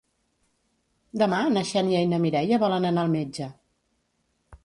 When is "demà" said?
1.23-1.41